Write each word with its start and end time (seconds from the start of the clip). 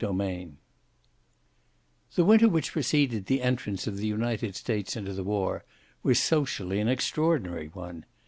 CHAPTER 0.03 0.15
V 0.17 0.47
The 2.15 2.25
winter 2.25 2.49
which 2.49 2.71
preceded 2.71 3.27
the 3.27 3.43
entrance 3.43 3.85
of 3.85 3.97
the 3.97 4.07
United 4.07 4.55
States 4.55 4.95
into 4.95 5.13
the 5.13 5.23
war 5.23 5.63
was 6.01 6.17
socially 6.17 6.79
an 6.79 6.87
extraordinary 6.87 7.67
one. 7.67 8.05